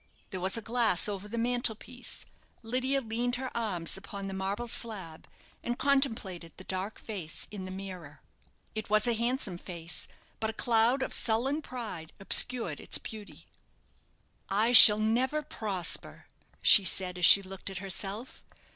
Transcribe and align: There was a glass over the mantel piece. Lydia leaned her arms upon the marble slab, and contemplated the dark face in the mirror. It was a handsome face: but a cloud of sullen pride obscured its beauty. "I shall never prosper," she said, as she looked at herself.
There 0.31 0.41
was 0.41 0.57
a 0.57 0.63
glass 0.63 1.07
over 1.07 1.27
the 1.27 1.37
mantel 1.37 1.75
piece. 1.75 2.25
Lydia 2.63 3.01
leaned 3.01 3.35
her 3.35 3.55
arms 3.55 3.97
upon 3.97 4.27
the 4.27 4.33
marble 4.33 4.67
slab, 4.67 5.27
and 5.63 5.77
contemplated 5.77 6.53
the 6.57 6.63
dark 6.63 6.97
face 6.97 7.47
in 7.51 7.65
the 7.65 7.71
mirror. 7.71 8.19
It 8.73 8.89
was 8.89 9.05
a 9.05 9.13
handsome 9.13 9.59
face: 9.59 10.07
but 10.39 10.49
a 10.49 10.53
cloud 10.53 11.03
of 11.03 11.13
sullen 11.13 11.61
pride 11.61 12.13
obscured 12.19 12.79
its 12.79 12.97
beauty. 12.97 13.45
"I 14.49 14.71
shall 14.71 14.97
never 14.97 15.43
prosper," 15.43 16.25
she 16.63 16.83
said, 16.83 17.19
as 17.19 17.25
she 17.27 17.43
looked 17.43 17.69
at 17.69 17.77
herself. 17.77 18.43